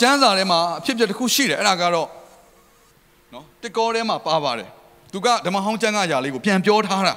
[0.00, 2.08] ကျမ်းစာထဲမှာအဖြစ်အပျက်တစ်ခုရှိတယ်အဲ့ဒါကတော့
[3.32, 4.68] နော်တစ်ကောထဲမှာပါပါတယ်
[5.12, 7.14] သူကဓမ္မဟောင်းကျမ်းကຢာလေးကိုပြန်ပြောထားတာ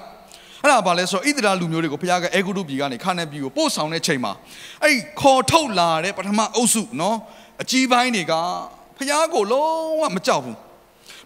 [0.63, 4.33] အဲ့ဒါဘာလဲဆိုတော့ဣသရေလလူမျိုးတွေကိုဘုရားကအေဂုတုပြည်ကနေခါနေပြည်ကိုပို့ဆောင်တဲ့ချိန်မှာ
[4.81, 7.17] အဲ့ဒီခေါ်ထုတ်လာတဲ့ပထမအုပ်စုနော်
[7.61, 8.33] အကြီးပိုင်းတွေက
[8.97, 10.57] ဘုရားကိုလုံးဝမကြောက်ဘူး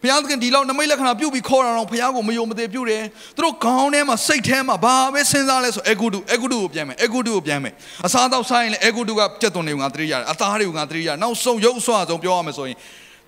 [0.02, 3.04] ဘုရားသခင်ဒီလောက်နမိတ်လက္ခဏာပြုတ်ပြီးခေါ်တာတော့ဘုရားကိုမယုံမသေးပြုတ်တယ်
[3.36, 7.74] သူတို့ခေါင်းထဲမှာစိတ်ထဲမှာဘာပဲစဉ်းစားလဲဆိုအေဂုတုအေဂုတုကိုပြန်မယ်အေဂုတုကိုပြန်မယ်
[8.05, 12.77] အစားတော့ဆိုင်လဲအေဂုတုကကြက်သွန်တွေကိုငါသတိရတယ်အသားတွေကိုငါသတိရတယ်နောက်ဆုံးရုပ်အဆွအဆုံးပြောရမယ်ဆိုရင်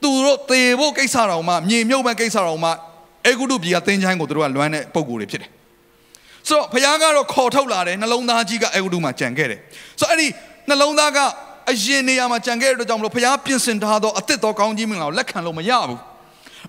[0.03, 2.69] သူတို့သေဖို့ကိစ္စတော်မှမြေမြုပ်မဲ့ကိစ္စတော်မှ
[3.27, 5.49] အေဂုတုပြည်ကတင်းချိုင်းကိုသူတို့ကလွမ်းတဲ့ပုံကိုယ်တွေဖြစ်တယ်
[6.47, 9.59] ဆိုတော့ဘုရားကတော့ခေါ်ထုတ်လာတယ်နှလုံးသားကြီးကအေဂုတုမှာကြံခဲ့တယ်
[9.99, 10.27] ဆိုတော့အဲ့ဒီ
[10.69, 11.19] နှလုံးသားက
[11.71, 15.99] အရင်နေရာမှာကြံခဲ့တဲ့အတွက်ကြောင့်မလို့ဘုရားပြင်ဆင်ထားသောအသစ်တော်ကောင်းကြီးမင်္ဂလာကိုလက်ခံလို့မရဘူး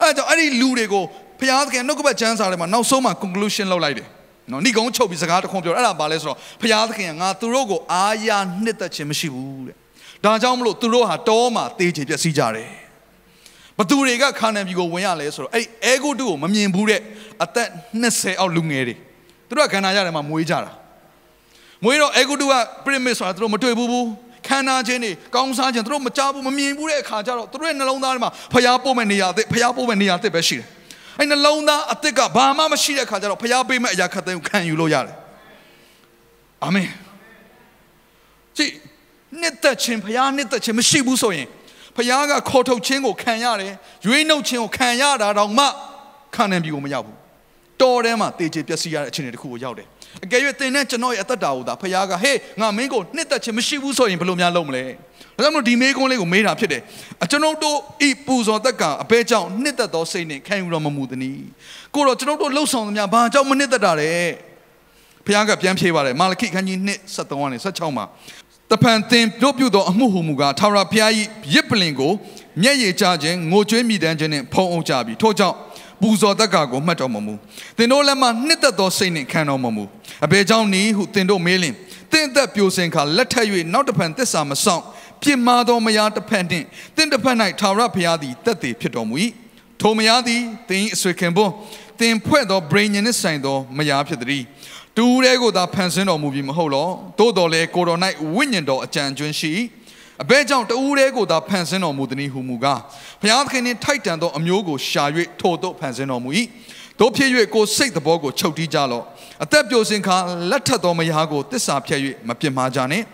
[0.03, 1.05] အဲဒါကြောင့်အဲ့ဒီလူတွေကို
[1.41, 4.09] ဘုရားသခင်နှုတ်ကပတ်ကျမ်းစာထဲမှာနောက်ဆုံးမှာ conclusion လုပ်လိုက်တယ်
[4.51, 8.29] နော်ဏိကုံးချုပ်ပြီးစကားတစ်ခွန်းပြောအဲ့ဒါဘာလဲဆိုတော့ဘုရားသခင်ကငါသူတို့ကိုအာရ
[8.65, 9.77] နှစ်သက်ခြင်းမရှိဘူးတဲ့
[10.25, 12.71] ဒါကြောင့်မလို့သူတို့ဟာတောမှာတေးချေပျက်စီးကြတယ်
[13.79, 17.01] ဘသူတွေကခါနန်ပြည်ကိုဝင်ရလဲဆိုတော့အဲ့အဲဂုတုကိုမမြင်ဘူးတဲ့
[17.45, 17.69] အသက်
[18.03, 18.95] 20အောက်လူငယ်တွေ
[19.49, 20.71] သူတို့ကခန္ဓာရတယ်မှာမွေးကြတာ
[21.85, 24.07] မွေးတော့အဲဂုတုက pyramid ဆိုတာသူတို့မတွေ့ဘူးဘူး
[24.51, 30.67] ခန္ဓာချင်းတွေကောင်းစားခြင်းသူတို့မကြဘူးမမြင်ဘူးတဲ့အခါကျတော့သူတို့ရဲ့နှလုံးသားထဲမှာဖျားပို့မဲ့နေရာအသစ်ဖျားပို့မဲ့နေရာအသစ်ပဲရှိတယ်
[31.19, 35.17] အဲ့နှလုံးသားအသစ်ကဘာမှမရှိတဲ့အခါကျတော့ဖျားပေးမဲ့အရာခတ်တဲ့ကိုခံယူလို့ရတယ်
[36.65, 36.89] အာမင်
[38.57, 38.73] ကြည့်
[39.41, 41.47] နှစ်သက်ခြင်းဖျားနှစ်သက်ခြင်းမရှိဘူးဆိုရင်
[41.97, 43.73] ဖျားကခေါ်ထုတ်ခြင်းကိုခံရတယ်
[44.07, 45.67] ရွေးနှုတ်ခြင်းကိုခံရတာတော့မှ
[46.35, 47.17] ခံနိုင်ပြီကိုမရောက်ဘူး
[47.81, 49.89] တော်ထဲမှာတေချေပျက်စီးရတဲ့အခြေအနေတစ်ခုကိုရောက်တယ်
[50.25, 54.85] အကယ်၍သင်နဲ့ကျွန်တော်ရဲ့အသက်တာကိုသာဖခင်ကဟေးငါမင်းကိုနှစ်သက်ခြင်းမရှိဘူးဆိုရင်ဘယ်လိုများလုပ်မလဲ
[55.37, 56.83] ဒါကြောင့်မို့ဒီမေးခွန်းလေးကိုမေးတာဖြစ်တယ်
[57.25, 57.77] အကျွန်ုပ်တို့
[58.09, 61.39] ဤပူဇော်သက်ကအဘဲကြောင့်နှစ်သက်သောစိတ်နဲ့ခံယူတော်မမူသည်။
[61.95, 64.11] ကိုတော့ကျွန်ုပ်တို့လှုပ်ဆောင်သမျှဘာကြောင့်မနှစ်သက်တာလဲ
[65.27, 68.05] ဖခင်ကပြန်ဖြေပါတယ်မာလခိခန်းကြီး1 73ကနေ16မှာ
[68.71, 71.11] တဖန်သင်တို့ပြုသောအမှုဟုမူကားထာဝရဘုရား၏
[71.55, 72.13] ရစ်ပလင်ကို
[72.63, 75.57] မျက်ရည်ကျခြင်းငိုကြွေးမိတမ်းခြင်းနဲ့ဖုံးအုပ်ကြပြီထို့ကြောင့်
[76.01, 77.35] ပူဇော်တက်ကကိုမှတ်တော်မမူ
[77.77, 79.85] သင်တို့လက်မှနှစ်သက်သောစိတ်နှင့်ခံတော်မမူ
[80.25, 81.75] အဘယ်ကြောင့်နည်းဟုသင်တို့မေးလင်
[82.13, 84.83] သင်သက်ပြိုစင်ခါလက်ထက်၍နောက်တစ်ဖန်သစ္စာမဆောင်
[85.23, 86.67] ပြစ်မှားသောမယားတစ်ဖက်နှင့်
[86.97, 89.15] သင်တစ်ဖက်၌ထာဝရဘုရားသည်တက်တည်ဖြစ်တော်မူ၏
[89.81, 91.53] ထိုမယားသည်သင်၏အဆွေခင်ပွန်း
[92.01, 94.45] သင်ဖွဲ့သောဗြိဉ္ဉ်နှင့်ဆိုင်သောမယားဖြစ်သည်
[94.97, 97.99] တူရဲကိုသာဖန်ဆင်းတော်မူပြီးမဟုတ်လောသို့တော်လည်းကိုတော်၌
[98.35, 99.53] ဝိညာဉ်တော်အကြံကျွန်းရှိ
[100.23, 102.81] အဘဲကြောင့်တူရဲကိုသာဖန်ဆင်းတော်မူသည်ဟုမူကား
[103.21, 105.05] ဘုရားသခင်နှင့်ထိုက်တန်သောအမျိုးကိုရှာ၍
[105.41, 106.31] ထို့သို့ဖန်ဆင်းတော်မူ၏
[107.01, 109.05] တို့ဖြစ်၍ကိုစိတ်သဘောကိုချုပ်တီးကြလော့
[109.45, 110.17] အသက်ပြိုစင်ခါ
[110.51, 113.05] လက်ထက်သောမယားကိုတစ္ဆာဖြတ်၍မပြစ်မှားကြနှင့်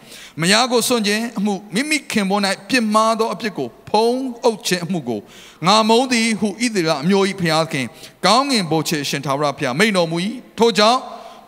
[0.40, 5.20] မယားကိုစွန့်ခြင်းအမှုမိမိခင်ပေါ်၌ပြစ်မှားသောအပြစ်ကိုဖုံးအုပ်ခြင်းအမှုကို
[5.66, 7.86] ငါမုန်းသည်ဟုဣသရေလအမျိုး၏ဘုရားသခင်
[8.26, 10.16] ကောင်းငင်ဘို့ချေရှင်သာဝရဘုရားမိန်တော်မူ၏
[10.58, 11.00] ထို့ကြောင့်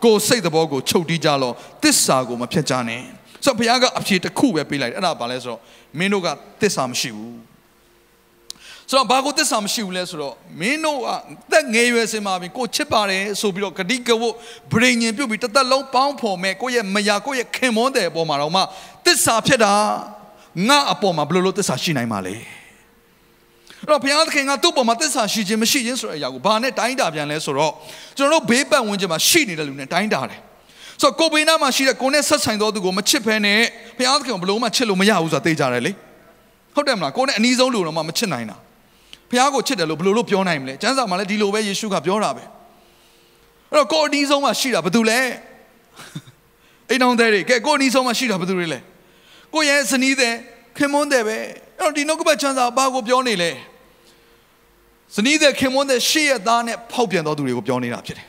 [0.03, 5.59] ကိုစိတ်သဘောကိုချုပ်တီးကြလော့တစ္ဆာကိုမဖြတ်ကြနှင့် ဆိုဘုရားကအဖြေတစ်ခုပဲပေးလိုက်တယ်အဲ့ဒါဘာလဲဆိုတော့
[5.99, 6.27] မင်းတို့က
[6.61, 7.37] တစ္ဆာမရှိဘူး
[8.89, 11.07] ဆိုတော့ဘာကိုတစ္ဆာမရှိဘူးလဲဆိုတော့မင်းတို့က
[11.51, 14.35] သက်ငယ်ရွယ်စင်မှာပြီကိုချစ်ပါတယ်ဆိုပြီးတော့ဂတိကဝတ်
[14.73, 18.61] ဗြိဉ္ဉ်ပြုတ်ပြီးတစ်သက်လုံးပေါင်းဖော်မဲ့ကိုယ့်ရဲ့မယာကိုယ့်ရဲ့ခင်မွန်းတဲ့အပေါ်မှာတော့မှ
[19.05, 19.73] တစ္ဆာဖြစ်တာ
[20.67, 22.35] ငါအပေါ်မှာဘယ်လိုလုပ်တစ္ဆာရှိနိုင်မှာလဲ
[23.79, 27.73] အဲ့တော့ဘုရားသခင်ကသူ့ပေါ်မှာသစ္စာရှိခြင်းမရှိခြင်းဆိုတဲ့အရာကိုဘာနဲ့တိုင်းတာပြန်လဲဆိုတော့
[28.17, 30.39] ကျွန်တော်တို့ဘေးပတ်ဝန်းကျင်မှာရှိနေတဲ့လူနဲ့တိုင်းတာတယ်
[31.01, 33.59] ဆိုတော့ကိုဘေးနားမှာရှိတဲ့ကိုနဲ့ဆက်ဆိုင်သောသူကိုမချစ်ဖဲနဲ့
[33.97, 35.91] ဘုရားသခင်ကိုဘယ်လို့မှချစ်လို့မရဘူးဆိုတာသိကြတယ်လေ
[36.75, 38.57] ဟုတ်တယ်မလားကိုနဲ့အနီးဆုံးလူတော့မှမချစ်နိုင်တာ
[39.29, 42.43] ဘုရားကိုချစ်တယ်လို့ဘယ်လိုလို့ပြောနိုင်မလဲကျမ်းစာမှာလည်းဒီလိုပဲယေရှုကပြောတာပဲ
[43.71, 45.19] အဲ့တော့ကိုအနီးဆုံးမှာရှိတာဘာတူလဲ
[46.89, 48.79] အိမ်တော်တဲ့တွေကဲကိုအနီးဆုံးမှာရှိတာဘာတူတွေလဲ
[49.53, 50.33] ကိုရဲ့ဇနီးတဲ့
[50.77, 51.37] ခင်မွန်းတဲ့ပဲ
[51.79, 53.51] အဲ့တော့ဒီနှုတ်ကပတ်ချမ်းစာဘာကိုပြောနေလဲ
[55.15, 58.28] ဇနီးတဲ့ခင်မွန်းတဲ့ရှေ့ရသားနဲ့ဖောက်ပြန်တော်သူတွေကိုပြောနေတာဖြစ်တယ်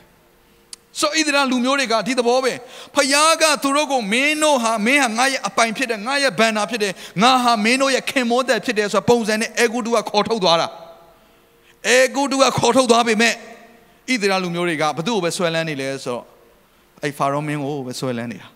[0.99, 2.53] ဆိုဣသရေလလူမျိုးတွေကဒီသဘောပဲ
[2.95, 10.67] ဖယားကသူတို့ကိုမင်းတို့ဟာမင်းဟာငါရဲ့အပိုင်ဖြစ်တယ်ငါရဲ့ဘန်နာဖြစ်တယ်ငါဟာမင်းတို့ရဲ့ခင်မောတဲ့ဖြစ်တယ်ဆိုပုံစံနဲ့အေဂုတုကခေါ်ထုတ်သွားတာ
[11.87, 13.35] အေဂုတုကခေါ်ထုတ်သွားပေမဲ့ဣ
[14.21, 16.23] သရေလလူမျိုးတွေကဘသူ့ကိုပဲဆွဲလန်းနေလဲဆိုတော့
[17.03, 18.47] အဲ့ဖာရောမင်းကိုပဲဆွဲလန်းနေတာ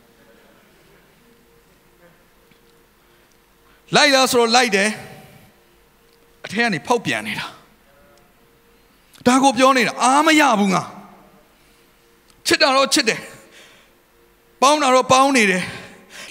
[3.95, 4.89] လိုက်လားဆိုတော့လိုက်တယ်
[6.45, 7.45] အထက်ကနေဖောက်ပြန်နေတာ
[9.27, 10.83] ဒါကိုပြောနေတာအာမရဘူးငါ
[12.47, 13.19] ချစ်တာတော့ချစ်တယ်
[14.61, 15.63] ပေါင်းတာတော့ပေါင်းနေတယ်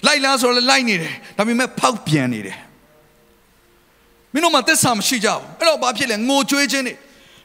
[0.07, 2.59] လိုက်လားဆိုတော့လိုက်နေတယ်ဒါပေမဲ့ဖောက်ပြန်နေတယ်
[4.33, 6.95] မင်းတို့မှသစ္စာမရှိကြဘူးအဲ့တော့ဘာဖြစ်လဲငိုကြွေးခြင်းတွေ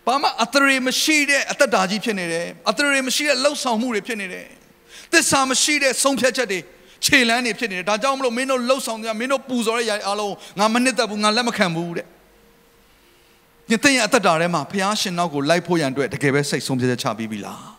[0.07, 4.45] ဘာမှအသရေမရှိတဲ့အသက်တာကြီးဖြစ်နေတယ်အသရေမရှိတဲ့လှုပ်ဆောင်မှုတွေဖြစ်နေတယ်
[5.13, 6.60] သစ္စာမရှိတဲ့ဆုံးဖြတ်ချက်တွေ
[7.06, 12.06] ခြေလန်းတွေဖြစ်နေတယ်ဒါကြောင့်မလို့မင်းတို့လှုပ်ဆောင်ကြမင်းတို့ပူဇော်တဲ့ຢာအားလုံးငါမနစ်သက်ဘူးငါလက်မခံဘူးတဲ့
[13.69, 17.79] ညတဲ့ရအသက်တာထဲမှာဖះရှင်နောက်ကိုလိုက်ဖို့ရန်အတွက်တကယ်ပဲစိတ်ဆုံးဖြတ်ချက်ချပြီးပြီလား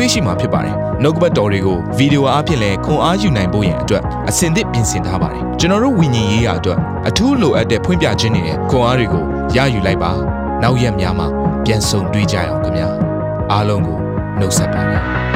[0.00, 9.24] တွေ့ရှိမှာဖြစ်ပါတယ်။နှုတ်ကပတ်တော်တွေကိုဗီဒီယိုအားဖြင့်လည်းခွန်အားယူနိုင်ဖို့ရန်အတွက်အဆင်သင့်ပြင်ဆင်ထားပါတယ်။ကျွန်တော်တို့ဝิญဉ်ရေးရာအတွက်အထူးလိုအပ်တဲ့ဖွင့်ပြခြင်းတွေနဲ့ခွန်အားတွေကို
[9.56, 10.10] ရယူလိုက်ပါ။
[10.62, 11.26] နောက်ရက်များမှာ
[11.64, 12.88] ပြန်ဆုံတွေ့ကြရအောင်ခင်ဗျာ
[13.52, 13.98] အားလုံးကို
[14.38, 15.29] နှုတ်ဆက်ပါတယ်